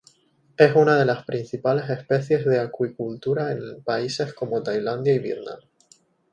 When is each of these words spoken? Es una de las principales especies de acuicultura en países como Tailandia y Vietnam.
Es 0.57 0.75
una 0.75 0.95
de 0.97 1.05
las 1.05 1.25
principales 1.25 1.87
especies 1.91 2.43
de 2.43 2.57
acuicultura 2.59 3.51
en 3.51 3.83
países 3.83 4.33
como 4.33 4.63
Tailandia 4.63 5.13
y 5.13 5.19
Vietnam. 5.19 5.59